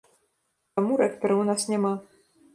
Таму 0.79 0.97
рэктара 1.03 1.35
ў 1.41 1.51
нас 1.51 1.61
няма. 1.75 1.93